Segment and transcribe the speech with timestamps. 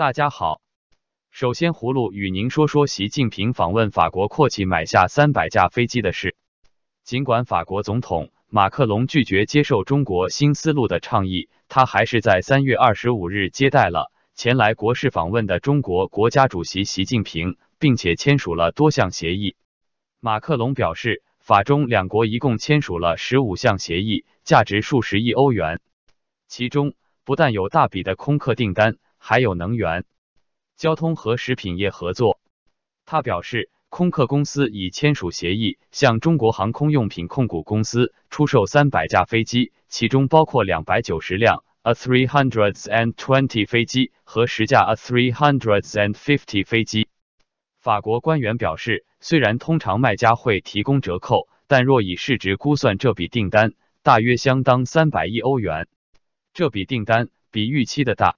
[0.00, 0.62] 大家好，
[1.30, 6.36] 首先葫芦与您说说习近平访问法国阔气买下三百架飞机的事。
[7.04, 19.54] 尽管法国总统马克龙拒绝接受中国新思路的倡议，他还是在三月二十五日接待了前来国事访问的中国国家主席习近平，并且签署了多项协议。
[20.18, 25.82] 马克龙表示，法中两国一共签署了十五项协议，价值数十亿欧元，
[26.48, 28.96] 其中不但有大笔的空客订单。
[29.22, 30.04] 还有能源、
[30.76, 32.40] 交通和食品业合作。
[33.04, 47.08] 他表示，空客公司已签署协议，向中国航空用品控股公司出售三百架飞机，其中包括两百九十辆 A three hundred and twenty 飞机和十架 A three hundred and fifty 飞机。
[47.78, 55.88] 法国官员表示，虽然通常卖家会提供折扣，但若以市值估算，这笔订单大约相当三百亿欧元。
[56.54, 58.36] 这笔订单比预期的大。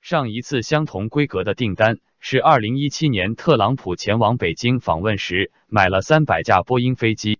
[0.00, 7.38] 上一次相同规格的订单是二零一七年特朗普前往北京访问时买了三百架波音飞机。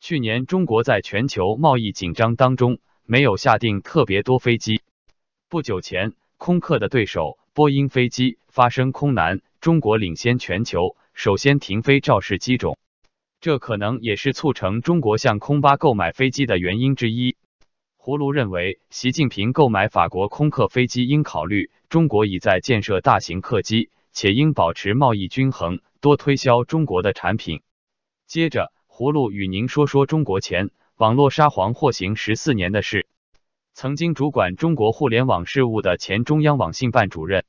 [0.00, 4.80] 去年中国在全球贸易紧张当中没有下定特别多飞机。
[5.48, 12.78] 不久前，空客的对手波音飞机发生空难，中国领先全球，首先停飞肇事机种，
[13.38, 17.36] 这可能也是促成中国向空巴购买飞机的原因之一。
[18.04, 27.62] 葫芦认为，习近平购买法国空客飞机应考虑中国已在建设大型客机，且应保持贸易均衡，多推销中国的产品。
[28.26, 33.06] 接着，葫芦与您说说中国前网络沙皇获刑十四年的事。
[33.72, 37.44] 曾经主管中国互联网事务的前中央网信办主任、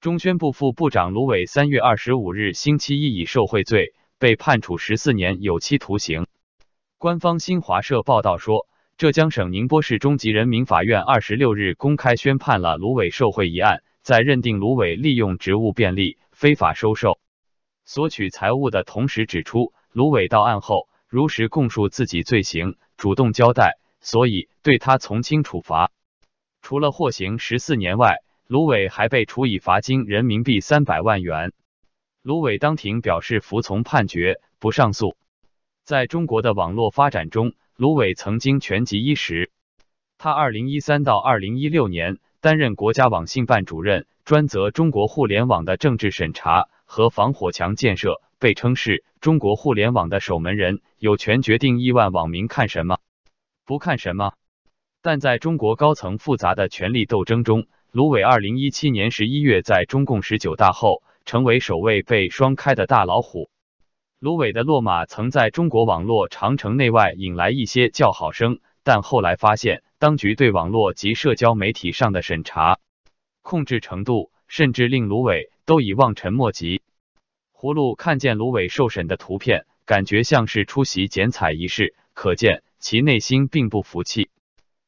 [0.00, 6.26] 中宣部副部长卢伟，三月二十五日星期一以受贿罪被判处十四年有期徒刑。
[6.98, 8.66] 官方新华社报道说。
[8.96, 17.18] 浙江省宁波市中级人民法院二十六日公开宣判了卢伟受贿一案，在认定卢伟利用职务便利非法收受、
[17.84, 25.90] 索取财物的同时，指出卢伟到案后如实供述自己罪行，主动交代，所以对他从轻处罚。
[26.62, 31.52] 除了获刑十四年外，卢伟还被处以罚金人民币三百万元。
[32.22, 35.16] 卢伟当庭表示服从判决，不上诉。
[35.82, 39.50] 在中国的网络发展中，卢伟曾经全集一时。
[40.16, 52.98] 他二零一三到二零一六年担任国家网信办主任，专责中国互联网的政治审查和防火墙建设，被称是中国互联网的守门人，有权决定亿万网民看什么，
[53.64, 54.34] 不看什么。
[55.02, 63.50] 但在中国高层复杂的权力斗争中，卢伟二零一七年十一月在中共十九大后，成为首位被双开的大老虎。
[64.20, 72.78] 卢伟的落马曾在中国网络长城内外引来一些叫好声，但后来发现，当局对网络及社交媒体上的审查
[73.42, 76.80] 控制程度，甚至令卢伟都已望尘莫及。
[77.52, 84.30] 葫芦看见卢伟受审的图片，感觉像是出席剪彩仪式，可见其内心并不服气。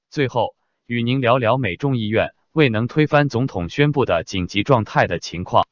[0.08, 0.54] 最后，
[0.86, 5.66] 与您聊聊美众议院未能推翻总统宣布的紧急状态的情况。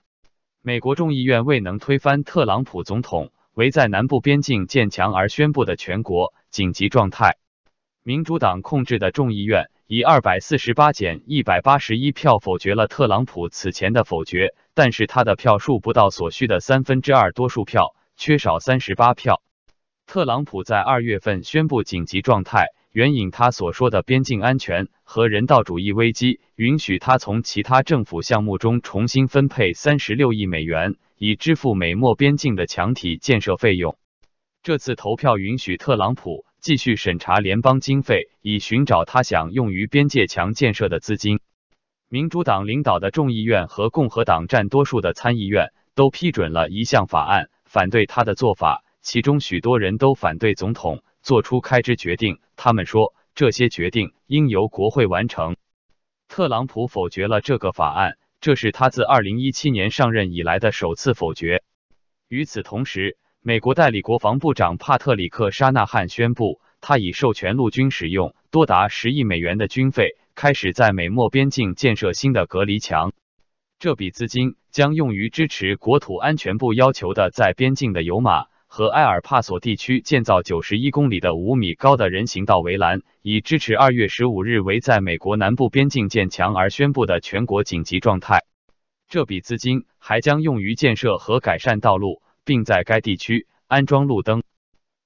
[0.60, 3.30] 美国众议院未能推翻特朗普总统。
[3.54, 7.36] 为在南部边境建墙而宣布的全国紧急状态，
[8.02, 19.40] 民主党控制的众议院以二百四十八减一百八十一票否决了特朗普此前的否决，但是他的票数不到所需的三分之二多数票，缺少三十八票。
[20.04, 30.96] 特朗普在二月份宣布紧急状态，援引他所说的边境安全和人道主义危机，允许他从其他政府项目中重新分配三十六亿美元。
[31.16, 33.96] 以支付美墨边境的墙体建设费用。
[34.62, 41.40] 这次投票允许特朗普继续审查联邦经费，以寻找他想用于边界墙建设的资金。
[42.08, 48.84] 民主党领导的众议院和共和党占多数的参议院都批准了一项法案，反对他的做法。
[49.02, 55.56] 其中许多人都反对总统做出开支决定，他们说这些决定应由国会完成。
[56.26, 58.16] 特朗普否决了这个法案。
[58.44, 61.62] 这是他自二零一七年上任以来的首次否决。
[62.28, 73.14] 与此同时，美国代理国防部长帕特里克·沙纳汉宣布，他已授权陆军使用多达十亿美元的军费，开始在美墨边境建设新的隔离墙。
[73.78, 83.02] 这笔资金将用于支持国土安全部要求的在边境的油马和埃尔帕索地区建造九十一公里的五米高的人行道围栏。
[83.22, 88.42] 以支持二月十五日为在美国南部边境建墙而宣布的全国紧急状态。
[89.08, 94.42] 这笔资金还将用于建设和改善道路，并在该地区安装路灯。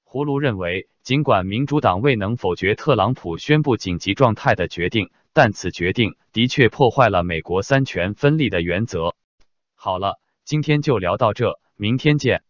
[0.03, 9.15] 葫芦认为，尽管民主党未能否决特朗普宣布紧急状态的决定，但此决定的确破坏了美国三权分立的原则。
[9.75, 12.43] 好了，今天就聊到这，明天见。